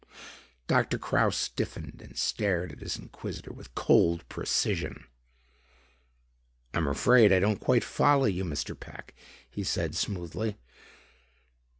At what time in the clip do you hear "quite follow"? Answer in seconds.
7.61-8.25